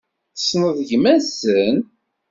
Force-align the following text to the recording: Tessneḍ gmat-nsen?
Tessneḍ 0.35 0.77
gmat-nsen? 0.89 1.77